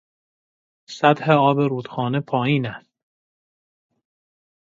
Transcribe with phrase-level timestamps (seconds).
[0.89, 2.91] سطح آب رودخانه پایین است.